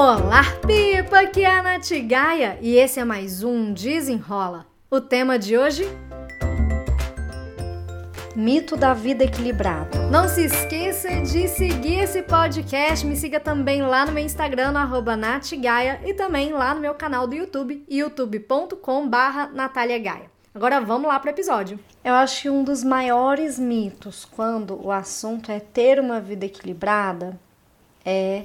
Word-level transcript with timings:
Olá, 0.00 0.44
Pipa! 0.64 1.22
Aqui 1.22 1.42
é 1.42 1.50
a 1.50 1.60
Nath 1.60 1.90
Gaia 2.06 2.56
e 2.62 2.76
esse 2.76 3.00
é 3.00 3.04
mais 3.04 3.42
um 3.42 3.72
Desenrola. 3.72 4.64
O 4.88 5.00
tema 5.00 5.36
de 5.36 5.58
hoje? 5.58 5.88
Mito 8.36 8.76
da 8.76 8.94
vida 8.94 9.24
equilibrada. 9.24 10.06
Não 10.08 10.28
se 10.28 10.44
esqueça 10.44 11.08
de 11.22 11.48
seguir 11.48 11.98
esse 11.98 12.22
podcast. 12.22 13.04
Me 13.04 13.16
siga 13.16 13.40
também 13.40 13.82
lá 13.82 14.06
no 14.06 14.12
meu 14.12 14.24
Instagram, 14.24 14.70
no 14.70 15.16
natgaia, 15.16 16.00
e 16.06 16.14
também 16.14 16.52
lá 16.52 16.72
no 16.76 16.80
meu 16.80 16.94
canal 16.94 17.26
do 17.26 17.34
YouTube, 17.34 17.84
youtube.com 17.90 19.08
barra 19.08 19.50
Gaia. 19.76 20.30
Agora 20.54 20.80
vamos 20.80 21.08
lá 21.08 21.18
para 21.18 21.30
o 21.30 21.34
episódio. 21.34 21.76
Eu 22.04 22.14
acho 22.14 22.42
que 22.42 22.48
um 22.48 22.62
dos 22.62 22.84
maiores 22.84 23.58
mitos 23.58 24.24
quando 24.24 24.80
o 24.80 24.92
assunto 24.92 25.50
é 25.50 25.58
ter 25.58 25.98
uma 25.98 26.20
vida 26.20 26.46
equilibrada 26.46 27.36
é 28.04 28.44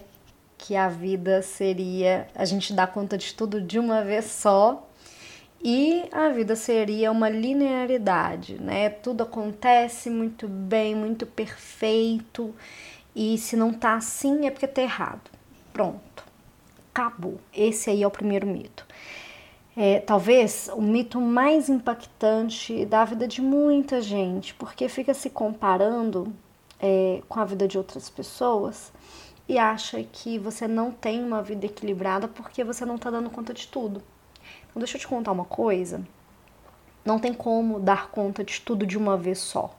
que 0.64 0.78
a 0.78 0.88
vida 0.88 1.42
seria 1.42 2.26
a 2.34 2.46
gente 2.46 2.72
dar 2.72 2.88
conta 2.88 3.18
de 3.18 3.34
tudo 3.34 3.60
de 3.60 3.78
uma 3.78 4.02
vez 4.02 4.24
só 4.24 4.88
e 5.62 6.06
a 6.10 6.30
vida 6.30 6.56
seria 6.56 7.12
uma 7.12 7.28
linearidade, 7.28 8.58
né? 8.62 8.90
Tudo 8.90 9.24
acontece 9.24 10.10
muito 10.10 10.48
bem, 10.48 10.96
muito 10.96 11.26
perfeito 11.26 12.56
e 13.14 13.38
se 13.38 13.58
não 13.58 13.74
tá 13.74 13.96
assim 13.96 14.48
é 14.48 14.52
porque 14.52 14.66
tá 14.66 14.82
errado. 14.82 15.30
Pronto, 15.74 16.24
acabou. 16.94 17.42
Esse 17.54 17.90
aí 17.90 18.02
é 18.02 18.08
o 18.08 18.12
primeiro 18.12 18.48
mito. 18.48 18.88
É, 19.76 20.00
talvez 20.00 20.70
o 20.74 20.82
mito 20.82 21.20
mais 21.20 21.68
impactante 21.68 22.86
da 22.86 23.04
vida 23.04 23.28
de 23.28 23.42
muita 23.42 24.00
gente, 24.00 24.54
porque 24.54 24.88
fica 24.88 25.14
se 25.14 25.30
comparando 25.30 26.34
é, 26.80 27.22
com 27.28 27.42
a 27.42 27.44
vida 27.44 27.68
de 27.68 27.78
outras 27.78 28.10
pessoas 28.10 28.94
e 29.48 29.58
acha 29.58 30.04
que 30.04 30.38
você 30.40 30.68
não 30.68 30.92
tem 30.92 31.24
uma 31.24 31.42
vida 31.42 31.66
equilibrada 31.66 32.28
porque 32.28 32.64
você 32.64 32.86
não 32.86 32.96
está 32.96 33.10
dando 33.10 33.30
conta 33.30 33.54
de 33.54 33.68
tudo. 33.68 34.02
Então, 34.70 34.80
deixa 34.80 34.98
eu 34.98 35.02
te 35.02 35.08
contar 35.08 35.32
uma 35.32 35.46
coisa: 35.46 36.02
não 37.06 37.20
tem 37.20 37.34
como 37.34 37.80
dar 37.80 38.10
conta 38.10 38.44
de 38.44 38.62
tudo 38.62 38.86
de 38.86 38.98
uma 38.98 39.18
vez 39.18 39.40
só. 39.40 39.76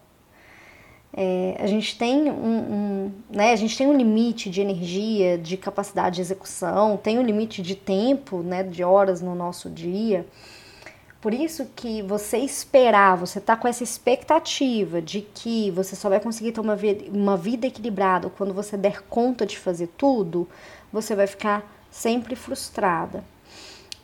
É, 1.17 1.57
a 1.61 1.67
gente 1.69 1.97
tem 1.97 2.29
um, 2.29 2.59
um, 2.59 3.13
né, 3.31 3.53
a 3.53 3.57
gente 3.57 3.79
tem 3.79 3.87
um 3.87 3.97
limite 3.97 4.51
de 4.51 4.61
energia, 4.61 5.39
de 5.39 5.57
capacidade 5.57 6.17
de 6.17 6.23
execução, 6.23 6.97
tem 6.97 7.21
um 7.21 7.23
limite 7.23 7.63
de 7.63 7.77
tempo, 7.77 8.43
né, 8.43 8.65
de 8.65 8.83
horas 8.83 9.21
no 9.21 9.33
nosso 9.33 9.71
dia. 9.71 10.27
Por 11.25 11.33
isso 11.33 11.65
que 11.75 12.03
você 12.03 12.37
esperar, 12.37 13.17
você 13.17 13.41
tá 13.41 13.57
com 13.57 13.67
essa 13.67 13.83
expectativa 13.83 15.01
de 15.01 15.23
que 15.23 15.71
você 15.71 15.97
só 15.97 16.11
vai 16.11 16.21
conseguir 16.21 16.53
ter 16.53 16.61
uma 16.61 16.77
vida, 16.77 17.03
uma 17.11 17.35
vida 17.35 17.67
equilibrada 17.67 18.29
quando 18.29 18.53
você 18.53 18.77
der 18.77 19.01
conta 19.05 19.47
de 19.47 19.59
fazer 19.59 19.87
tudo, 19.97 20.47
você 20.93 21.17
vai 21.17 21.27
ficar 21.27 21.65
sempre 21.91 22.37
frustrada. 22.37 23.25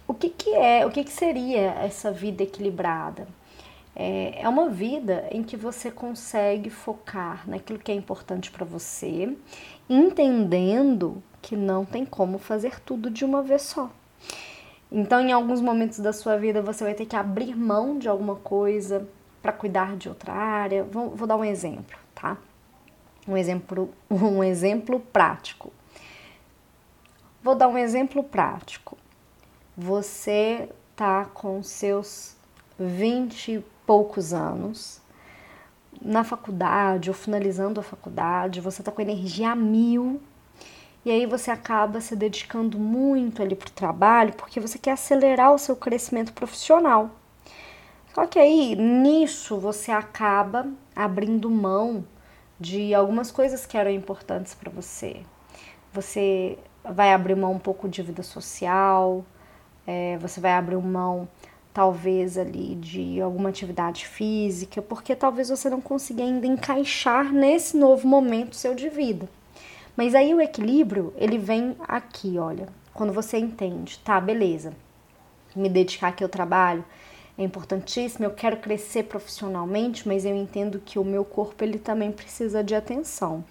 O 0.09 0.15
que, 0.15 0.31
que 0.31 0.55
é, 0.55 0.87
o 0.87 0.91
que, 0.91 1.05
que 1.05 1.13
seria 1.13 1.73
essa 1.83 2.11
vida 2.11 2.43
equilibrada? 2.43 3.29
É, 3.95 4.41
é 4.41 4.49
uma 4.49 4.71
vida 4.71 5.29
em 5.31 5.43
que 5.43 5.59
você 5.59 5.91
consegue 5.91 6.71
focar 6.71 7.47
naquilo 7.47 7.79
que 7.79 7.93
é 7.93 7.95
importante 7.95 8.51
para 8.51 8.65
você, 8.65 9.37
entendendo 9.91 11.23
que 11.43 11.55
não 11.55 11.85
tem 11.85 12.07
como 12.07 12.39
fazer 12.39 12.81
tudo 12.81 13.11
de 13.11 13.27
uma 13.27 13.43
vez 13.43 13.61
só. 13.61 13.91
Então, 14.91 15.21
em 15.21 15.33
alguns 15.33 15.61
momentos 15.61 16.01
da 16.01 16.13
sua 16.13 16.37
vida, 16.37 16.61
você 16.61 16.83
vai 16.83 16.95
ter 16.95 17.07
que 17.07 17.15
abrir 17.15 17.55
mão 17.55 17.99
de 17.99 18.09
alguma 18.09 18.35
coisa 18.37 19.09
para 19.41 19.53
cuidar 19.53 19.97
de 19.97 20.09
outra 20.09 20.33
área. 20.33 20.83
Vou, 20.83 21.11
vou, 21.11 21.29
dar 21.29 21.37
um 21.37 21.45
exemplo, 21.45 21.97
tá? 22.15 22.37
Um 23.27 23.37
exemplo, 23.37 23.91
um 24.11 24.43
exemplo 24.43 24.99
prático. 24.99 25.73
Vou 27.43 27.55
dar 27.55 27.69
um 27.69 27.79
exemplo 27.79 28.23
prático. 28.25 28.99
Você 29.77 30.69
tá 30.97 31.25
com 31.27 31.63
seus 31.63 32.37
20 32.79 33.53
e 33.53 33.65
poucos 33.87 34.33
anos 34.33 35.01
na 36.03 36.25
faculdade 36.25 37.11
ou 37.11 37.15
finalizando 37.15 37.81
a 37.81 37.83
faculdade, 37.83 38.61
você 38.61 38.83
tá 38.83 38.91
com 38.91 39.03
energia 39.03 39.51
a 39.51 39.57
mil 39.57 40.21
e 41.05 41.11
aí 41.11 41.25
você 41.25 41.51
acaba 41.51 42.01
se 42.01 42.15
dedicando 42.15 42.79
muito 42.79 43.43
ali 43.43 43.55
para 43.55 43.69
o 43.69 43.73
trabalho 43.73 44.35
porque 44.35 44.61
você 44.61 44.79
quer 44.79 44.93
acelerar 44.93 45.53
o 45.53 45.59
seu 45.59 45.75
crescimento 45.75 46.33
profissional. 46.33 47.11
Só 48.15 48.27
que 48.27 48.39
aí 48.39 48.75
nisso 48.75 49.59
você 49.59 49.91
acaba 49.91 50.69
abrindo 50.95 51.49
mão 51.49 52.05
de 52.59 52.93
algumas 52.95 53.31
coisas 53.31 53.65
que 53.65 53.79
eram 53.79 53.91
importantes 53.91 54.55
para 54.55 54.71
você. 54.71 55.23
Você 55.93 56.59
vai 56.85 57.13
abrir 57.13 57.35
mão 57.35 57.53
um 57.53 57.59
pouco 57.59 57.89
de 57.89 58.03
vida 58.03 58.23
social, 58.23 59.25
é, 59.87 60.19
você 60.19 60.41
vai 60.41 60.53
abrir 60.53 60.77
mão 60.77 61.29
talvez 61.73 62.37
ali 62.37 62.75
de 62.75 63.21
alguma 63.21 63.49
atividade 63.49 64.07
física, 64.07 64.83
porque 64.83 65.15
talvez 65.15 65.49
você 65.49 65.71
não 65.71 65.81
consiga 65.81 66.23
ainda 66.23 66.47
encaixar 66.47 67.33
nesse 67.33 67.77
novo 67.77 68.07
momento 68.07 68.57
seu 68.57 68.75
de 68.75 68.89
vida. 68.89 69.29
Mas 70.01 70.15
aí 70.15 70.35
o 70.35 70.41
equilíbrio, 70.41 71.13
ele 71.15 71.37
vem 71.37 71.77
aqui, 71.81 72.39
olha, 72.39 72.71
quando 72.95 73.13
você 73.13 73.37
entende, 73.37 73.99
tá, 73.99 74.19
beleza, 74.19 74.73
me 75.55 75.69
dedicar 75.69 76.09
aqui 76.09 76.25
ao 76.25 76.31
trabalho 76.31 76.83
é 77.37 77.43
importantíssimo, 77.45 78.25
eu 78.25 78.31
quero 78.31 78.57
crescer 78.57 79.03
profissionalmente, 79.03 80.09
mas 80.09 80.25
eu 80.25 80.35
entendo 80.35 80.81
que 80.83 80.99
o 80.99 81.05
meu 81.05 81.23
corpo 81.23 81.63
ele 81.63 81.79
também 81.79 82.11
precisa 82.11 82.65
de 82.65 82.75
atenção. 82.75 83.45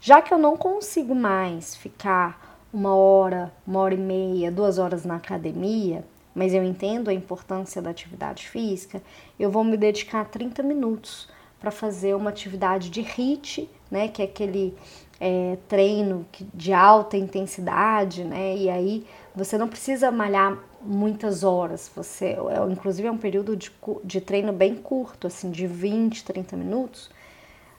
Já 0.00 0.22
que 0.22 0.32
eu 0.32 0.38
não 0.38 0.56
consigo 0.56 1.12
mais 1.12 1.74
ficar 1.74 2.60
uma 2.72 2.94
hora, 2.94 3.52
uma 3.66 3.80
hora 3.80 3.94
e 3.94 3.98
meia, 3.98 4.52
duas 4.52 4.78
horas 4.78 5.04
na 5.04 5.16
academia, 5.16 6.04
mas 6.32 6.54
eu 6.54 6.62
entendo 6.62 7.10
a 7.10 7.14
importância 7.14 7.82
da 7.82 7.90
atividade 7.90 8.48
física, 8.48 9.02
eu 9.40 9.50
vou 9.50 9.64
me 9.64 9.76
dedicar 9.76 10.24
30 10.26 10.62
minutos 10.62 11.28
para 11.60 11.70
fazer 11.70 12.14
uma 12.14 12.30
atividade 12.30 12.90
de 12.90 13.00
HIIT, 13.00 13.68
né, 13.90 14.08
que 14.08 14.22
é 14.22 14.24
aquele 14.24 14.76
é, 15.20 15.56
treino 15.68 16.26
de 16.52 16.72
alta 16.72 17.16
intensidade, 17.16 18.24
né? 18.24 18.56
E 18.56 18.68
aí 18.68 19.06
você 19.34 19.56
não 19.56 19.68
precisa 19.68 20.10
malhar 20.10 20.58
muitas 20.82 21.42
horas, 21.42 21.90
você, 21.94 22.36
é, 22.50 22.72
inclusive 22.72 23.08
é 23.08 23.10
um 23.10 23.18
período 23.18 23.56
de, 23.56 23.72
de 24.04 24.20
treino 24.20 24.52
bem 24.52 24.74
curto, 24.74 25.26
assim, 25.26 25.50
de 25.50 25.66
20, 25.66 26.24
30 26.24 26.56
minutos, 26.56 27.10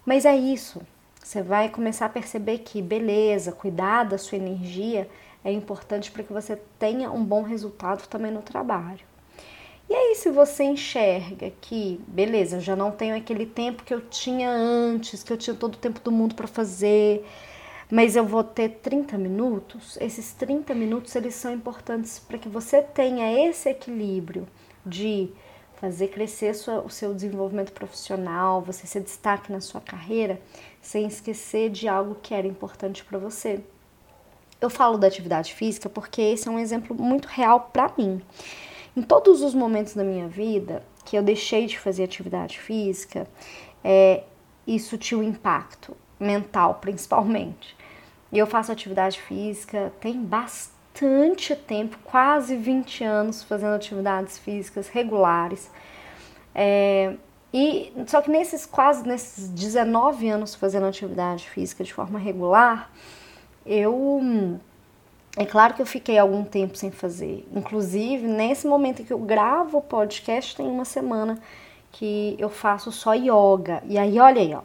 mas 0.05 0.25
é 0.25 0.35
isso. 0.35 0.81
Você 1.23 1.41
vai 1.41 1.69
começar 1.69 2.05
a 2.05 2.09
perceber 2.09 2.59
que, 2.59 2.81
beleza, 2.81 3.51
cuidar 3.51 4.05
da 4.05 4.17
sua 4.17 4.37
energia 4.37 5.09
é 5.43 5.51
importante 5.51 6.09
para 6.09 6.23
que 6.23 6.31
você 6.31 6.55
tenha 6.79 7.11
um 7.11 7.23
bom 7.23 7.41
resultado 7.41 8.07
também 8.07 8.31
no 8.31 8.41
trabalho. 8.41 9.01
E 9.89 9.93
aí, 9.95 10.15
se 10.15 10.29
você 10.29 10.65
enxerga 10.65 11.49
que, 11.61 12.01
beleza, 12.07 12.57
eu 12.57 12.61
já 12.61 12.75
não 12.75 12.91
tenho 12.91 13.15
aquele 13.15 13.45
tempo 13.45 13.83
que 13.83 13.93
eu 13.93 14.01
tinha 14.01 14.49
antes, 14.49 15.23
que 15.23 15.31
eu 15.31 15.37
tinha 15.37 15.55
todo 15.55 15.75
o 15.75 15.77
tempo 15.77 16.01
do 16.01 16.11
mundo 16.11 16.35
para 16.35 16.47
fazer, 16.47 17.25
mas 17.89 18.17
eu 18.17 18.25
vou 18.25 18.43
ter 18.43 18.79
30 18.81 19.17
minutos, 19.17 19.97
esses 20.01 20.33
30 20.33 20.75
minutos 20.75 21.15
eles 21.15 21.35
são 21.35 21.53
importantes 21.53 22.19
para 22.19 22.37
que 22.37 22.49
você 22.49 22.81
tenha 22.81 23.47
esse 23.47 23.69
equilíbrio 23.69 24.45
de 24.85 25.31
fazer 25.79 26.09
crescer 26.09 26.53
sua, 26.53 26.81
o 26.81 26.89
seu 26.89 27.13
desenvolvimento 27.13 27.71
profissional, 27.71 28.61
você 28.61 28.85
se 28.85 28.99
destaque 28.99 29.51
na 29.51 29.61
sua 29.61 29.79
carreira, 29.79 30.41
sem 30.81 31.05
esquecer 31.07 31.69
de 31.69 31.87
algo 31.87 32.15
que 32.21 32.33
era 32.33 32.47
importante 32.47 33.05
para 33.05 33.17
você. 33.17 33.61
Eu 34.59 34.69
falo 34.69 34.97
da 34.97 35.07
atividade 35.07 35.53
física 35.53 35.87
porque 35.87 36.21
esse 36.21 36.47
é 36.47 36.51
um 36.51 36.59
exemplo 36.59 36.93
muito 36.95 37.27
real 37.27 37.69
para 37.71 37.93
mim. 37.97 38.21
Em 38.97 39.03
todos 39.03 39.43
os 39.43 39.53
momentos 39.53 39.93
da 39.93 40.03
minha 40.03 40.27
vida 40.27 40.81
que 41.05 41.15
eu 41.15 41.21
deixei 41.21 41.67
de 41.67 41.77
fazer 41.77 42.03
atividade 42.03 42.59
física, 42.59 43.27
é, 43.83 44.23
isso 44.65 44.97
tinha 44.97 45.19
um 45.19 45.23
impacto 45.23 45.95
mental, 46.19 46.79
principalmente. 46.81 47.77
Eu 48.33 48.47
faço 48.47 48.71
atividade 48.71 49.21
física 49.21 49.93
tem 50.01 50.19
bastante 50.19 51.55
tempo, 51.55 51.99
quase 52.03 52.55
20 52.55 53.03
anos 53.03 53.43
fazendo 53.43 53.75
atividades 53.75 54.39
físicas 54.39 54.87
regulares. 54.87 55.69
É, 56.55 57.13
e 57.53 57.93
só 58.07 58.19
que 58.19 58.31
nesses 58.31 58.65
quase 58.65 59.07
nesses 59.07 59.47
19 59.49 60.27
anos 60.27 60.55
fazendo 60.55 60.87
atividade 60.87 61.47
física 61.47 61.83
de 61.83 61.93
forma 61.93 62.17
regular, 62.17 62.91
eu 63.63 64.59
é 65.37 65.45
claro 65.45 65.75
que 65.75 65.81
eu 65.81 65.85
fiquei 65.85 66.17
algum 66.17 66.43
tempo 66.43 66.75
sem 66.75 66.89
fazer. 66.89 67.47
Inclusive, 67.53 68.25
nesse 68.25 68.65
momento 68.65 69.03
que 69.03 69.13
eu 69.13 69.19
gravo 69.19 69.77
o 69.77 69.81
podcast, 69.83 70.55
tem 70.55 70.65
uma 70.65 70.83
semana 70.83 71.39
que 71.91 72.35
eu 72.39 72.49
faço 72.49 72.91
só 72.91 73.13
yoga. 73.13 73.83
E 73.85 73.99
aí, 73.99 74.19
olha 74.19 74.41
aí, 74.41 74.55
ó. 74.55 74.63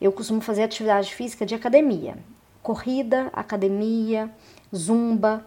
Eu 0.00 0.10
costumo 0.10 0.40
fazer 0.40 0.64
atividade 0.64 1.14
física 1.14 1.46
de 1.46 1.54
academia. 1.54 2.18
Corrida, 2.60 3.30
academia, 3.32 4.28
zumba. 4.74 5.46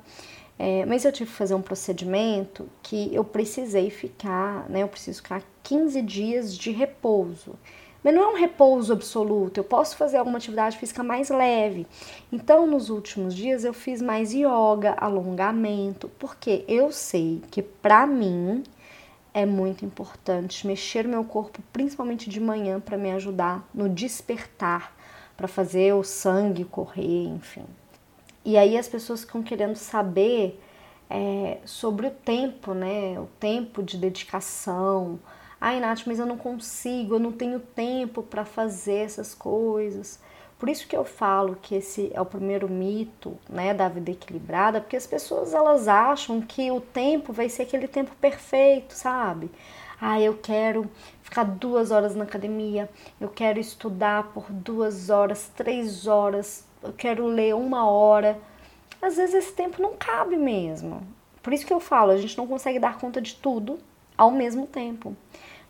É, 0.57 0.86
mas 0.86 1.04
eu 1.04 1.12
tive 1.12 1.30
que 1.30 1.36
fazer 1.36 1.56
um 1.56 1.62
procedimento 1.62 2.69
que 2.81 3.13
eu 3.13 3.25
precisei 3.25 3.89
ficar, 3.89 4.69
né? 4.69 4.81
Eu 4.83 4.88
preciso 4.88 5.21
ficar 5.21 5.44
15 5.62 6.01
dias 6.01 6.57
de 6.57 6.71
repouso. 6.71 7.56
Mas 8.04 8.14
não 8.14 8.24
é 8.24 8.28
um 8.28 8.38
repouso 8.38 8.92
absoluto. 8.92 9.58
Eu 9.58 9.64
posso 9.64 9.96
fazer 9.96 10.18
alguma 10.18 10.38
atividade 10.38 10.78
física 10.78 11.02
mais 11.02 11.30
leve. 11.30 11.88
Então, 12.32 12.68
nos 12.68 12.90
últimos 12.90 13.34
dias 13.34 13.64
eu 13.64 13.74
fiz 13.74 14.02
mais 14.02 14.34
yoga, 14.34 14.96
alongamento, 14.98 16.10
porque 16.20 16.66
eu 16.68 16.92
sei 16.92 17.42
que 17.50 17.62
para 17.62 18.06
mim 18.06 18.64
é 19.34 19.46
muito 19.46 19.84
importante 19.84 20.68
mexer 20.68 21.08
meu 21.08 21.24
corpo, 21.24 21.62
principalmente 21.72 22.30
de 22.30 22.40
manhã, 22.40 22.80
para 22.80 22.98
me 22.98 23.12
ajudar 23.12 23.68
no 23.74 23.90
despertar, 23.90 24.96
para 25.36 25.48
fazer 25.48 25.94
o 25.94 26.04
sangue 26.04 26.66
correr, 26.66 27.26
enfim. 27.28 27.66
E 28.46 28.58
aí 28.58 28.78
as 28.78 28.88
pessoas 28.88 29.22
ficam 29.22 29.42
querendo 29.42 29.76
saber 29.78 30.62
é, 31.10 31.60
sobre 31.66 32.08
o 32.08 32.12
tempo, 32.12 32.74
né? 32.74 33.18
O 33.20 33.28
tempo 33.40 33.82
de 33.82 33.98
dedicação. 33.98 35.20
Ai, 35.65 35.80
Nath, 35.80 36.01
mas 36.06 36.19
eu 36.19 36.25
não 36.25 36.38
consigo, 36.38 37.15
eu 37.15 37.19
não 37.19 37.31
tenho 37.31 37.57
tempo 37.57 38.21
para 38.21 38.44
fazer 38.44 38.95
essas 38.95 39.33
coisas. 39.33 40.19
Por 40.60 40.68
isso 40.68 40.86
que 40.86 40.94
eu 40.94 41.06
falo 41.06 41.57
que 41.62 41.75
esse 41.75 42.12
é 42.13 42.19
o 42.19 42.25
primeiro 42.25 42.68
mito, 42.68 43.38
né, 43.48 43.74
da 43.74 43.88
vida 43.88 44.12
equilibrada, 44.12 44.81
porque 44.81 44.98
as 44.98 45.07
pessoas 45.07 45.54
elas 45.54 45.88
acham 45.88 46.42
que 46.42 46.69
o 46.69 46.81
tempo 46.81 47.31
vai 47.31 47.48
ser 47.48 47.62
aquele 47.62 47.88
tempo 47.88 48.12
perfeito, 48.19 48.94
sabe? 48.94 49.50
Ah, 50.01 50.19
eu 50.19 50.38
quero 50.38 50.86
ficar 51.21 51.45
duas 51.45 51.92
horas 51.92 52.13
na 52.13 52.25
academia, 52.25 52.89
eu 53.21 53.30
quero 53.30 53.57
estudar 53.57 54.33
por 54.33 54.51
duas 54.51 55.10
horas, 55.10 55.50
três 55.56 56.07
horas, 56.07 56.65
eu 56.81 56.92
quero 56.92 57.25
ler 57.25 57.56
uma 57.56 57.89
hora. 57.89 58.38
Às 59.01 59.15
vezes 59.15 59.33
esse 59.33 59.54
tempo 59.54 59.81
não 59.81 59.94
cabe 59.95 60.36
mesmo. 60.36 61.07
Por 61.42 61.54
isso 61.54 61.65
que 61.65 61.71
eu 61.71 61.80
falo, 61.80 62.12
a 62.12 62.18
gente 62.18 62.38
não 62.38 62.48
consegue 62.48 62.80
dar 62.80 62.98
conta 62.98 63.21
de 63.21 63.36
tudo 63.36 63.80
ao 64.18 64.30
mesmo 64.30 64.68
tempo. 64.68 65.15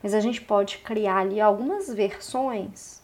Mas 0.04 0.14
a 0.14 0.20
gente 0.20 0.42
pode 0.42 0.80
criar 0.80 1.20
ali 1.20 1.40
algumas 1.40 1.92
versões 1.92 3.02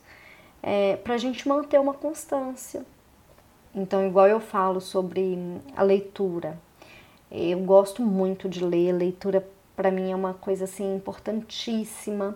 é, 0.61 0.97
para 0.97 1.15
a 1.15 1.17
gente 1.17 1.47
manter 1.47 1.79
uma 1.79 1.93
constância. 1.93 2.85
Então, 3.73 4.05
igual 4.05 4.27
eu 4.27 4.41
falo 4.41 4.81
sobre 4.81 5.37
a 5.75 5.81
leitura, 5.81 6.59
eu 7.31 7.59
gosto 7.59 8.01
muito 8.01 8.49
de 8.49 8.63
ler, 8.63 8.91
leitura 8.91 9.47
para 9.75 9.91
mim 9.91 10.11
é 10.11 10.15
uma 10.15 10.33
coisa 10.33 10.65
assim 10.65 10.95
importantíssima. 10.95 12.35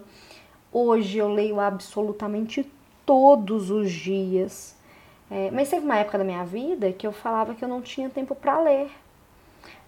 Hoje 0.72 1.18
eu 1.18 1.28
leio 1.28 1.60
absolutamente 1.60 2.72
todos 3.06 3.70
os 3.70 3.92
dias. 3.92 4.76
É, 5.30 5.50
mas 5.52 5.70
teve 5.70 5.84
uma 5.84 5.98
época 5.98 6.20
da 6.20 6.24
minha 6.24 6.46
vida 6.46 6.92
que 6.94 7.06
eu 7.06 7.12
falava 7.12 7.56
que 7.56 7.64
eu 7.64 7.68
não 7.68 7.82
tinha 7.82 8.10
tempo 8.10 8.36
para 8.36 8.62
ler. 8.62 8.92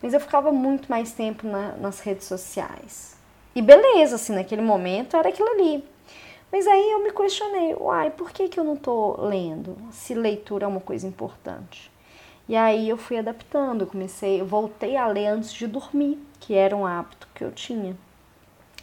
Mas 0.02 0.14
eu 0.14 0.20
ficava 0.20 0.52
muito 0.52 0.90
mais 0.90 1.14
tempo 1.14 1.48
na, 1.48 1.74
nas 1.74 2.00
redes 2.00 2.26
sociais. 2.26 3.16
E 3.56 3.62
beleza, 3.62 4.16
assim, 4.16 4.36
naquele 4.36 4.62
momento 4.62 5.16
era 5.16 5.30
aquilo 5.30 5.48
ali. 5.48 5.82
Mas 6.52 6.68
aí 6.68 6.92
eu 6.92 7.02
me 7.02 7.12
questionei, 7.12 7.74
uai, 7.74 8.12
por 8.12 8.30
que, 8.32 8.50
que 8.50 8.60
eu 8.60 8.66
não 8.66 8.76
tô 8.76 9.16
lendo? 9.22 9.78
Se 9.92 10.14
leitura 10.14 10.66
é 10.66 10.68
uma 10.68 10.82
coisa 10.82 11.08
importante. 11.08 11.90
E 12.50 12.56
aí 12.56 12.90
eu 12.90 12.98
fui 12.98 13.18
adaptando, 13.18 13.82
eu 13.84 13.88
comecei, 13.88 14.42
eu 14.42 14.46
voltei 14.46 14.98
a 14.98 15.08
ler 15.08 15.28
antes 15.28 15.54
de 15.54 15.68
dormir, 15.68 16.20
que 16.38 16.54
era 16.54 16.76
um 16.76 16.86
hábito 16.86 17.30
que 17.34 17.46
eu 17.46 17.52
tinha. 17.52 17.98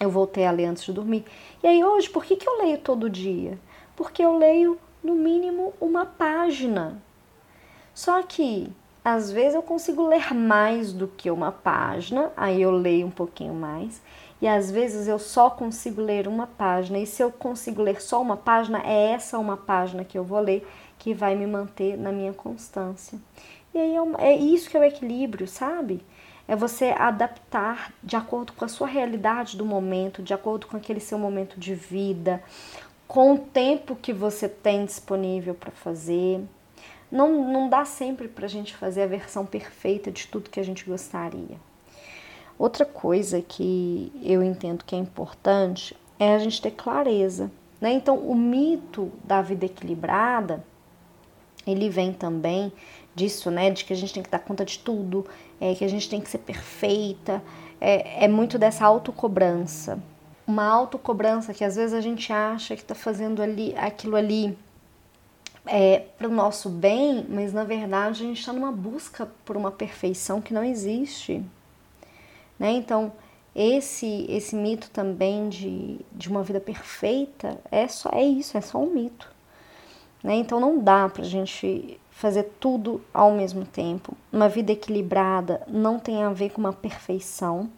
Eu 0.00 0.08
voltei 0.08 0.46
a 0.46 0.50
ler 0.50 0.64
antes 0.64 0.84
de 0.84 0.92
dormir. 0.92 1.26
E 1.62 1.66
aí 1.66 1.84
hoje, 1.84 2.08
por 2.08 2.24
que, 2.24 2.34
que 2.34 2.48
eu 2.48 2.58
leio 2.62 2.78
todo 2.78 3.10
dia? 3.10 3.58
Porque 3.94 4.24
eu 4.24 4.38
leio 4.38 4.78
no 5.04 5.14
mínimo 5.14 5.74
uma 5.78 6.06
página. 6.06 7.00
Só 7.94 8.22
que 8.22 8.72
às 9.04 9.30
vezes 9.30 9.54
eu 9.54 9.62
consigo 9.62 10.06
ler 10.06 10.32
mais 10.32 10.92
do 10.94 11.08
que 11.08 11.30
uma 11.30 11.52
página, 11.52 12.32
aí 12.36 12.62
eu 12.62 12.70
leio 12.70 13.06
um 13.06 13.10
pouquinho 13.10 13.52
mais 13.52 14.00
e 14.42 14.48
às 14.48 14.72
vezes 14.72 15.06
eu 15.06 15.20
só 15.20 15.48
consigo 15.48 16.02
ler 16.02 16.26
uma 16.26 16.48
página, 16.48 16.98
e 16.98 17.06
se 17.06 17.22
eu 17.22 17.30
consigo 17.30 17.80
ler 17.80 18.02
só 18.02 18.20
uma 18.20 18.36
página, 18.36 18.82
é 18.84 19.12
essa 19.12 19.38
uma 19.38 19.56
página 19.56 20.04
que 20.04 20.18
eu 20.18 20.24
vou 20.24 20.40
ler 20.40 20.68
que 20.98 21.14
vai 21.14 21.36
me 21.36 21.46
manter 21.46 21.96
na 21.96 22.10
minha 22.10 22.32
constância. 22.32 23.20
E 23.72 23.78
aí 23.78 23.94
é, 23.94 24.32
é 24.32 24.36
isso 24.36 24.68
que 24.68 24.76
é 24.76 24.80
o 24.80 24.84
equilíbrio, 24.84 25.46
sabe? 25.46 26.04
É 26.48 26.56
você 26.56 26.86
adaptar 26.86 27.94
de 28.02 28.16
acordo 28.16 28.52
com 28.54 28.64
a 28.64 28.68
sua 28.68 28.88
realidade 28.88 29.56
do 29.56 29.64
momento, 29.64 30.20
de 30.20 30.34
acordo 30.34 30.66
com 30.66 30.76
aquele 30.76 30.98
seu 30.98 31.20
momento 31.20 31.60
de 31.60 31.72
vida, 31.72 32.42
com 33.06 33.34
o 33.34 33.38
tempo 33.38 33.94
que 33.94 34.12
você 34.12 34.48
tem 34.48 34.84
disponível 34.84 35.54
para 35.54 35.70
fazer. 35.70 36.40
Não, 37.12 37.48
não 37.52 37.68
dá 37.68 37.84
sempre 37.84 38.26
para 38.26 38.46
a 38.46 38.48
gente 38.48 38.74
fazer 38.74 39.02
a 39.02 39.06
versão 39.06 39.46
perfeita 39.46 40.10
de 40.10 40.26
tudo 40.26 40.50
que 40.50 40.58
a 40.58 40.64
gente 40.64 40.84
gostaria. 40.84 41.71
Outra 42.58 42.84
coisa 42.84 43.40
que 43.40 44.12
eu 44.22 44.42
entendo 44.42 44.84
que 44.84 44.94
é 44.94 44.98
importante 44.98 45.96
é 46.18 46.34
a 46.34 46.38
gente 46.38 46.62
ter 46.62 46.70
clareza, 46.70 47.50
né? 47.80 47.92
Então, 47.92 48.16
o 48.16 48.34
mito 48.34 49.10
da 49.24 49.42
vida 49.42 49.66
equilibrada, 49.66 50.64
ele 51.66 51.88
vem 51.88 52.12
também 52.12 52.72
disso, 53.14 53.50
né? 53.50 53.70
De 53.70 53.84
que 53.84 53.92
a 53.92 53.96
gente 53.96 54.14
tem 54.14 54.22
que 54.22 54.30
dar 54.30 54.38
conta 54.38 54.64
de 54.64 54.78
tudo, 54.78 55.26
é, 55.60 55.74
que 55.74 55.84
a 55.84 55.88
gente 55.88 56.08
tem 56.08 56.20
que 56.20 56.30
ser 56.30 56.38
perfeita, 56.38 57.42
é, 57.80 58.24
é 58.24 58.28
muito 58.28 58.58
dessa 58.58 58.84
autocobrança. 58.84 59.98
Uma 60.46 60.66
autocobrança 60.66 61.52
que 61.52 61.64
às 61.64 61.76
vezes 61.76 61.94
a 61.94 62.00
gente 62.00 62.32
acha 62.32 62.76
que 62.76 62.82
está 62.82 62.94
fazendo 62.94 63.42
ali 63.42 63.74
aquilo 63.76 64.16
ali 64.16 64.56
é, 65.66 66.04
para 66.18 66.28
o 66.28 66.32
nosso 66.32 66.68
bem, 66.68 67.26
mas 67.28 67.52
na 67.52 67.64
verdade 67.64 68.22
a 68.22 68.26
gente 68.26 68.40
está 68.40 68.52
numa 68.52 68.72
busca 68.72 69.28
por 69.44 69.56
uma 69.56 69.70
perfeição 69.70 70.40
que 70.40 70.52
não 70.54 70.64
existe. 70.64 71.44
Né? 72.62 72.70
Então, 72.70 73.12
esse 73.56 74.24
esse 74.28 74.54
mito 74.54 74.88
também 74.90 75.48
de, 75.48 75.98
de 76.12 76.28
uma 76.28 76.44
vida 76.44 76.60
perfeita 76.60 77.58
é 77.72 77.88
só 77.88 78.08
é 78.12 78.22
isso, 78.22 78.56
é 78.56 78.60
só 78.60 78.78
um 78.78 78.94
mito. 78.94 79.28
Né? 80.22 80.36
Então 80.36 80.60
não 80.60 80.78
dá 80.78 81.08
para 81.08 81.22
a 81.22 81.26
gente 81.26 82.00
fazer 82.08 82.44
tudo 82.60 83.00
ao 83.12 83.32
mesmo 83.32 83.64
tempo. 83.64 84.16
Uma 84.32 84.48
vida 84.48 84.70
equilibrada 84.70 85.60
não 85.66 85.98
tem 85.98 86.22
a 86.22 86.30
ver 86.30 86.50
com 86.50 86.60
uma 86.60 86.72
perfeição, 86.72 87.68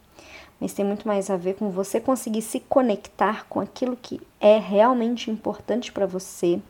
mas 0.60 0.74
tem 0.74 0.84
muito 0.84 1.08
mais 1.08 1.30
a 1.30 1.36
ver 1.38 1.54
com 1.54 1.70
você 1.70 1.98
conseguir 1.98 2.42
se 2.42 2.60
conectar 2.60 3.46
com 3.48 3.60
aquilo 3.60 3.96
que 3.96 4.20
é 4.38 4.58
realmente 4.58 5.30
importante 5.30 5.90
para 5.90 6.04
você, 6.04 6.60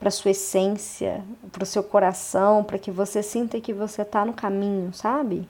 para 0.00 0.10
sua 0.10 0.32
essência, 0.32 1.24
para 1.52 1.62
o 1.62 1.66
seu 1.66 1.84
coração, 1.84 2.64
para 2.64 2.76
que 2.76 2.90
você 2.90 3.22
sinta 3.22 3.60
que 3.60 3.72
você 3.72 4.02
está 4.02 4.24
no 4.24 4.32
caminho, 4.32 4.92
sabe? 4.92 5.48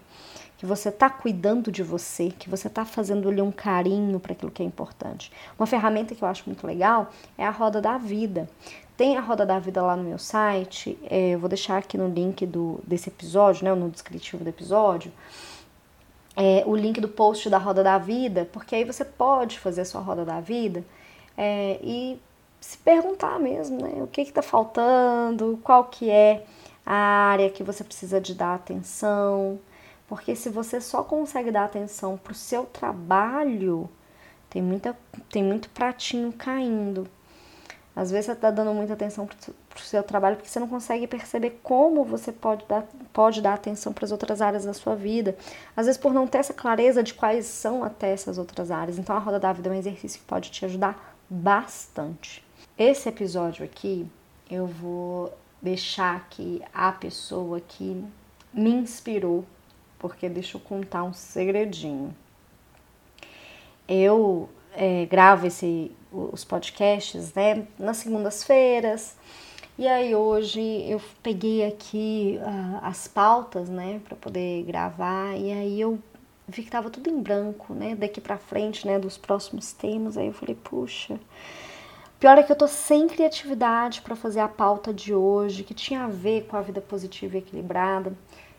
Que 0.56 0.64
você 0.64 0.88
está 0.88 1.10
cuidando 1.10 1.70
de 1.70 1.82
você, 1.82 2.30
que 2.30 2.48
você 2.48 2.68
está 2.68 2.84
fazendo 2.84 3.28
ali 3.28 3.42
um 3.42 3.52
carinho 3.52 4.18
para 4.18 4.32
aquilo 4.32 4.50
que 4.50 4.62
é 4.62 4.66
importante. 4.66 5.30
Uma 5.58 5.66
ferramenta 5.66 6.14
que 6.14 6.22
eu 6.22 6.28
acho 6.28 6.44
muito 6.46 6.66
legal 6.66 7.10
é 7.36 7.44
a 7.44 7.50
roda 7.50 7.80
da 7.80 7.98
vida. 7.98 8.48
Tem 8.96 9.18
a 9.18 9.20
roda 9.20 9.44
da 9.44 9.58
vida 9.58 9.82
lá 9.82 9.94
no 9.94 10.02
meu 10.02 10.18
site, 10.18 10.98
é, 11.10 11.34
eu 11.34 11.38
vou 11.38 11.50
deixar 11.50 11.76
aqui 11.76 11.98
no 11.98 12.08
link 12.08 12.46
do, 12.46 12.80
desse 12.86 13.10
episódio, 13.10 13.64
né, 13.64 13.74
no 13.74 13.90
descritivo 13.90 14.42
do 14.42 14.48
episódio, 14.48 15.12
é, 16.34 16.62
o 16.66 16.74
link 16.74 16.98
do 16.98 17.08
post 17.08 17.50
da 17.50 17.58
roda 17.58 17.82
da 17.82 17.98
vida, 17.98 18.48
porque 18.50 18.74
aí 18.74 18.84
você 18.84 19.04
pode 19.04 19.58
fazer 19.58 19.82
a 19.82 19.84
sua 19.84 20.00
roda 20.00 20.24
da 20.24 20.40
vida 20.40 20.82
é, 21.36 21.78
e 21.82 22.18
se 22.58 22.78
perguntar 22.78 23.38
mesmo, 23.38 23.82
né, 23.82 24.02
o 24.02 24.06
que 24.06 24.22
está 24.22 24.40
faltando, 24.40 25.60
qual 25.62 25.84
que 25.84 26.08
é 26.08 26.46
a 26.84 26.94
área 26.94 27.50
que 27.50 27.62
você 27.62 27.84
precisa 27.84 28.18
de 28.18 28.34
dar 28.34 28.54
atenção, 28.54 29.58
porque 30.08 30.36
se 30.36 30.48
você 30.48 30.80
só 30.80 31.02
consegue 31.02 31.50
dar 31.50 31.64
atenção 31.64 32.16
para 32.16 32.32
o 32.32 32.34
seu 32.34 32.64
trabalho, 32.64 33.88
tem, 34.48 34.62
muita, 34.62 34.96
tem 35.30 35.42
muito 35.42 35.68
pratinho 35.70 36.32
caindo. 36.32 37.08
Às 37.94 38.10
vezes 38.10 38.26
você 38.26 38.32
está 38.32 38.50
dando 38.50 38.74
muita 38.74 38.92
atenção 38.92 39.26
para 39.26 39.78
o 39.78 39.80
seu 39.80 40.02
trabalho 40.02 40.36
porque 40.36 40.50
você 40.50 40.60
não 40.60 40.68
consegue 40.68 41.06
perceber 41.06 41.58
como 41.62 42.04
você 42.04 42.30
pode 42.30 42.64
dar, 42.66 42.86
pode 43.10 43.40
dar 43.40 43.54
atenção 43.54 43.90
para 43.90 44.04
as 44.04 44.12
outras 44.12 44.42
áreas 44.42 44.66
da 44.66 44.74
sua 44.74 44.94
vida. 44.94 45.34
Às 45.74 45.86
vezes 45.86 45.98
por 45.98 46.12
não 46.12 46.26
ter 46.26 46.38
essa 46.38 46.52
clareza 46.52 47.02
de 47.02 47.14
quais 47.14 47.46
são 47.46 47.82
até 47.82 48.12
essas 48.12 48.36
outras 48.36 48.70
áreas. 48.70 48.98
Então 48.98 49.16
a 49.16 49.18
roda 49.18 49.40
da 49.40 49.50
vida 49.50 49.70
é 49.70 49.72
um 49.72 49.74
exercício 49.74 50.20
que 50.20 50.26
pode 50.26 50.50
te 50.50 50.62
ajudar 50.66 51.16
bastante. 51.28 52.44
Esse 52.76 53.08
episódio 53.08 53.64
aqui 53.64 54.06
eu 54.50 54.66
vou 54.66 55.32
deixar 55.60 56.28
que 56.28 56.62
a 56.74 56.92
pessoa 56.92 57.60
que 57.60 58.04
me 58.52 58.70
inspirou 58.70 59.42
porque 60.06 60.28
deixa 60.28 60.56
eu 60.56 60.60
contar 60.60 61.02
um 61.02 61.12
segredinho. 61.12 62.14
Eu 63.88 64.48
é, 64.72 65.04
gravo 65.06 65.48
esse, 65.48 65.90
os 66.12 66.44
podcasts 66.44 67.34
né, 67.34 67.66
nas 67.76 67.96
segundas-feiras, 67.96 69.16
e 69.76 69.88
aí 69.88 70.14
hoje 70.14 70.60
eu 70.88 71.00
peguei 71.22 71.66
aqui 71.66 72.38
uh, 72.40 72.78
as 72.82 73.08
pautas 73.08 73.68
né, 73.68 74.00
para 74.04 74.16
poder 74.16 74.62
gravar, 74.62 75.36
e 75.36 75.50
aí 75.50 75.80
eu 75.80 75.98
vi 76.46 76.62
que 76.62 76.70
tava 76.70 76.88
tudo 76.88 77.10
em 77.10 77.20
branco, 77.20 77.74
né, 77.74 77.96
daqui 77.96 78.20
para 78.20 78.38
frente, 78.38 78.86
né, 78.86 79.00
dos 79.00 79.18
próximos 79.18 79.72
temas, 79.72 80.16
aí 80.16 80.28
eu 80.28 80.32
falei, 80.32 80.54
puxa. 80.54 81.18
Pior 82.20 82.38
é 82.38 82.42
que 82.44 82.50
eu 82.50 82.56
tô 82.56 82.68
sem 82.68 83.08
criatividade 83.08 84.00
para 84.02 84.16
fazer 84.16 84.40
a 84.40 84.48
pauta 84.48 84.94
de 84.94 85.12
hoje, 85.12 85.64
que 85.64 85.74
tinha 85.74 86.04
a 86.04 86.08
ver 86.08 86.46
com 86.46 86.56
a 86.56 86.62
vida 86.62 86.80
positiva 86.80 87.36
e 87.36 87.40
equilibrada. 87.40 88.14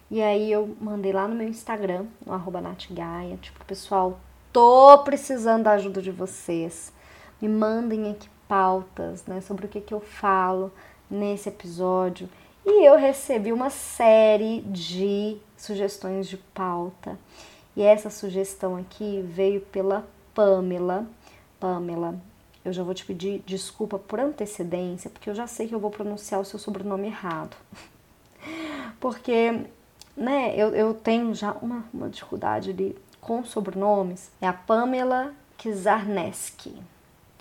E 0.09 0.21
aí 0.21 0.51
eu 0.51 0.75
mandei 0.79 1.11
lá 1.11 1.27
no 1.27 1.35
meu 1.35 1.47
Instagram, 1.47 2.05
no 2.25 2.33
arroba 2.33 2.61
natgaia, 2.61 3.37
tipo, 3.37 3.63
pessoal, 3.65 4.19
tô 4.53 4.99
precisando 4.99 5.63
da 5.63 5.71
ajuda 5.71 6.01
de 6.01 6.11
vocês. 6.11 6.93
Me 7.41 7.49
mandem 7.49 8.11
aqui 8.11 8.29
pautas, 8.47 9.25
né, 9.25 9.41
sobre 9.41 9.65
o 9.65 9.69
que, 9.69 9.81
que 9.81 9.93
eu 9.93 9.99
falo 9.99 10.71
nesse 11.09 11.49
episódio. 11.49 12.29
E 12.65 12.85
eu 12.85 12.97
recebi 12.97 13.51
uma 13.51 13.69
série 13.69 14.61
de 14.61 15.37
sugestões 15.57 16.27
de 16.27 16.37
pauta. 16.37 17.17
E 17.75 17.81
essa 17.81 18.09
sugestão 18.09 18.75
aqui 18.75 19.21
veio 19.25 19.61
pela 19.61 20.07
Pamela. 20.33 21.05
Pamela, 21.59 22.19
eu 22.65 22.73
já 22.73 22.83
vou 22.83 22.93
te 22.93 23.05
pedir 23.05 23.43
desculpa 23.45 23.97
por 23.97 24.19
antecedência, 24.19 25.09
porque 25.09 25.29
eu 25.29 25.35
já 25.35 25.47
sei 25.47 25.67
que 25.67 25.75
eu 25.75 25.79
vou 25.79 25.91
pronunciar 25.91 26.41
o 26.41 26.45
seu 26.45 26.59
sobrenome 26.59 27.07
errado. 27.07 27.55
Porque, 28.99 29.65
né, 30.17 30.53
eu, 30.55 30.75
eu 30.75 30.93
tenho 30.93 31.33
já 31.33 31.51
uma, 31.61 31.85
uma 31.93 32.09
dificuldade 32.09 32.71
ali 32.71 32.97
com 33.21 33.45
sobrenomes. 33.45 34.31
É 34.41 34.47
a 34.47 34.53
Pamela 34.53 35.33
Kizarneski. 35.57 36.75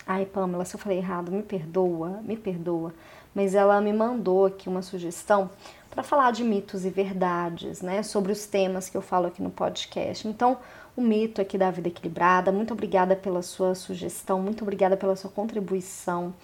Ai, 0.06 0.26
Pamela, 0.26 0.64
se 0.64 0.76
eu 0.76 0.80
falei 0.80 0.98
errado, 0.98 1.32
me 1.32 1.42
perdoa, 1.42 2.20
me 2.22 2.36
perdoa. 2.36 2.94
Mas 3.34 3.54
ela 3.54 3.80
me 3.80 3.92
mandou 3.92 4.46
aqui 4.46 4.68
uma 4.68 4.82
sugestão 4.82 5.50
para 5.90 6.02
falar 6.02 6.30
de 6.30 6.44
mitos 6.44 6.84
e 6.84 6.90
verdades, 6.90 7.80
né? 7.80 8.02
Sobre 8.02 8.30
os 8.30 8.46
temas 8.46 8.88
que 8.88 8.96
eu 8.96 9.02
falo 9.02 9.26
aqui 9.26 9.42
no 9.42 9.50
podcast. 9.50 10.28
Então, 10.28 10.58
o 10.96 11.00
mito 11.00 11.40
aqui 11.40 11.58
da 11.58 11.70
vida 11.70 11.88
equilibrada. 11.88 12.50
Muito 12.50 12.72
obrigada 12.72 13.16
pela 13.16 13.42
sua 13.42 13.74
sugestão, 13.74 14.40
muito 14.40 14.62
obrigada 14.62 14.96
pela 14.96 15.16
sua 15.16 15.30
contribuição. 15.30 16.34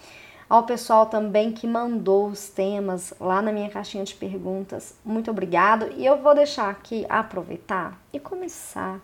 Ao 0.52 0.64
pessoal 0.64 1.06
também 1.06 1.50
que 1.50 1.66
mandou 1.66 2.26
os 2.26 2.50
temas 2.50 3.14
lá 3.18 3.40
na 3.40 3.50
minha 3.50 3.70
caixinha 3.70 4.04
de 4.04 4.14
perguntas, 4.14 4.94
muito 5.02 5.30
obrigado. 5.30 5.90
E 5.96 6.04
eu 6.04 6.20
vou 6.20 6.34
deixar 6.34 6.68
aqui 6.68 7.06
aproveitar 7.08 7.98
e 8.12 8.20
começar 8.20 9.00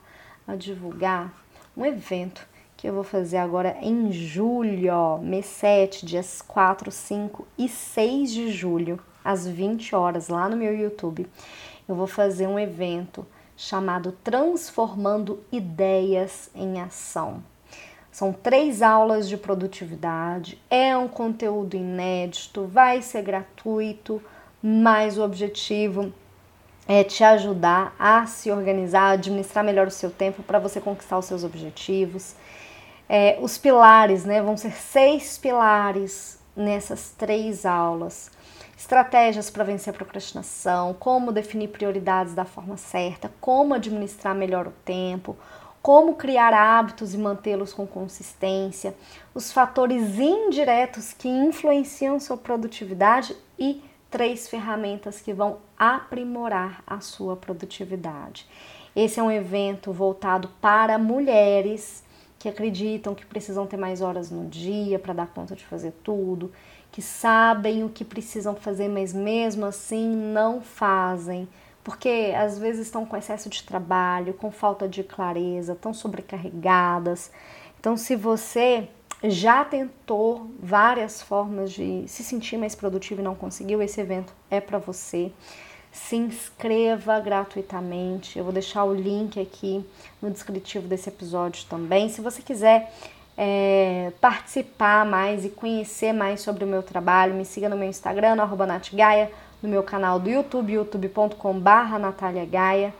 a 0.46 0.54
divulgar 0.54 1.32
um 1.74 1.86
evento 1.86 2.46
que 2.76 2.86
eu 2.86 2.92
vou 2.92 3.02
fazer 3.02 3.38
agora 3.38 3.78
em 3.80 4.12
julho, 4.12 5.16
mês 5.22 5.46
7, 5.46 6.04
dias 6.04 6.42
4, 6.42 6.90
5 6.90 7.48
e 7.56 7.66
6 7.66 8.30
de 8.30 8.52
julho, 8.52 9.00
às 9.24 9.46
20 9.46 9.96
horas, 9.96 10.28
lá 10.28 10.50
no 10.50 10.56
meu 10.58 10.76
YouTube. 10.76 11.26
Eu 11.88 11.94
vou 11.94 12.06
fazer 12.06 12.46
um 12.46 12.58
evento 12.58 13.26
chamado 13.56 14.12
Transformando 14.22 15.42
Ideias 15.50 16.50
em 16.54 16.78
Ação. 16.78 17.42
São 18.18 18.32
três 18.32 18.82
aulas 18.82 19.28
de 19.28 19.36
produtividade, 19.36 20.60
é 20.68 20.96
um 20.96 21.06
conteúdo 21.06 21.76
inédito, 21.76 22.66
vai 22.66 23.00
ser 23.00 23.22
gratuito, 23.22 24.20
mas 24.60 25.16
o 25.16 25.22
objetivo 25.22 26.12
é 26.88 27.04
te 27.04 27.22
ajudar 27.22 27.94
a 27.96 28.26
se 28.26 28.50
organizar, 28.50 29.12
administrar 29.12 29.64
melhor 29.64 29.86
o 29.86 29.92
seu 29.92 30.10
tempo 30.10 30.42
para 30.42 30.58
você 30.58 30.80
conquistar 30.80 31.16
os 31.16 31.26
seus 31.26 31.44
objetivos. 31.44 32.34
É, 33.08 33.38
os 33.40 33.56
pilares, 33.56 34.24
né? 34.24 34.42
Vão 34.42 34.56
ser 34.56 34.72
seis 34.72 35.38
pilares 35.38 36.40
nessas 36.56 37.10
três 37.16 37.64
aulas. 37.64 38.32
Estratégias 38.76 39.48
para 39.48 39.62
vencer 39.62 39.94
a 39.94 39.96
procrastinação, 39.96 40.92
como 40.98 41.30
definir 41.30 41.68
prioridades 41.68 42.34
da 42.34 42.44
forma 42.44 42.76
certa, 42.76 43.30
como 43.40 43.74
administrar 43.74 44.34
melhor 44.34 44.66
o 44.66 44.72
tempo, 44.84 45.36
como 45.88 46.16
criar 46.16 46.52
hábitos 46.52 47.14
e 47.14 47.16
mantê-los 47.16 47.72
com 47.72 47.86
consistência, 47.86 48.94
os 49.34 49.50
fatores 49.50 50.18
indiretos 50.18 51.14
que 51.14 51.26
influenciam 51.26 52.20
sua 52.20 52.36
produtividade 52.36 53.34
e 53.58 53.82
três 54.10 54.50
ferramentas 54.50 55.22
que 55.22 55.32
vão 55.32 55.56
aprimorar 55.78 56.82
a 56.86 57.00
sua 57.00 57.36
produtividade. 57.36 58.46
Esse 58.94 59.18
é 59.18 59.22
um 59.22 59.30
evento 59.30 59.90
voltado 59.90 60.50
para 60.60 60.98
mulheres 60.98 62.04
que 62.38 62.50
acreditam 62.50 63.14
que 63.14 63.24
precisam 63.24 63.66
ter 63.66 63.78
mais 63.78 64.02
horas 64.02 64.30
no 64.30 64.46
dia 64.46 64.98
para 64.98 65.14
dar 65.14 65.28
conta 65.28 65.56
de 65.56 65.64
fazer 65.64 65.94
tudo, 66.04 66.52
que 66.92 67.00
sabem 67.00 67.82
o 67.82 67.88
que 67.88 68.04
precisam 68.04 68.54
fazer, 68.54 68.90
mas 68.90 69.14
mesmo 69.14 69.64
assim 69.64 70.14
não 70.14 70.60
fazem, 70.60 71.48
porque 71.82 72.34
às 72.36 72.58
vezes 72.58 72.86
estão 72.86 73.06
com 73.06 73.16
excesso 73.16 73.48
de 73.48 73.62
trabalho, 73.62 74.34
com 74.34 74.50
falta 74.50 74.88
de 74.88 75.02
clareza, 75.02 75.72
estão 75.72 75.94
sobrecarregadas. 75.94 77.30
Então, 77.78 77.96
se 77.96 78.14
você 78.16 78.88
já 79.24 79.64
tentou 79.64 80.50
várias 80.60 81.22
formas 81.22 81.72
de 81.72 82.04
se 82.06 82.22
sentir 82.22 82.56
mais 82.56 82.74
produtivo 82.74 83.20
e 83.20 83.24
não 83.24 83.34
conseguiu, 83.34 83.82
esse 83.82 84.00
evento 84.00 84.32
é 84.50 84.60
para 84.60 84.78
você 84.78 85.32
se 85.90 86.16
inscreva 86.16 87.18
gratuitamente. 87.18 88.38
Eu 88.38 88.44
vou 88.44 88.52
deixar 88.52 88.84
o 88.84 88.94
link 88.94 89.40
aqui 89.40 89.84
no 90.22 90.30
descritivo 90.30 90.86
desse 90.86 91.08
episódio 91.08 91.64
também. 91.68 92.08
Se 92.08 92.20
você 92.20 92.42
quiser 92.42 92.92
é, 93.36 94.12
participar 94.20 95.04
mais 95.06 95.44
e 95.44 95.48
conhecer 95.48 96.12
mais 96.12 96.40
sobre 96.40 96.64
o 96.64 96.66
meu 96.66 96.82
trabalho, 96.82 97.34
me 97.34 97.44
siga 97.44 97.68
no 97.68 97.76
meu 97.76 97.88
Instagram, 97.88 98.36
no 98.36 98.42
no 99.62 99.68
meu 99.68 99.82
canal 99.82 100.18
do 100.18 100.28
YouTube, 100.28 100.72
youtube.com.br 100.72 101.98
nataliagaia. 101.98 102.94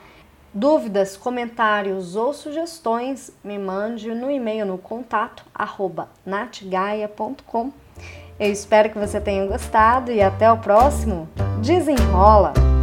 Dúvidas, 0.52 1.16
comentários 1.16 2.16
ou 2.16 2.32
sugestões, 2.32 3.30
me 3.44 3.58
mande 3.58 4.14
no 4.14 4.30
e-mail 4.30 4.64
no 4.64 4.78
contato 4.78 5.44
arroba 5.54 6.08
natgaia.com. 6.24 7.70
Eu 8.40 8.52
espero 8.52 8.90
que 8.90 8.98
você 8.98 9.20
tenha 9.20 9.46
gostado 9.46 10.12
e 10.12 10.22
até 10.22 10.50
o 10.50 10.58
próximo. 10.58 11.28
Desenrola! 11.60 12.77